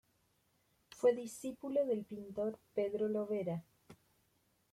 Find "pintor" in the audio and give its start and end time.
2.05-2.57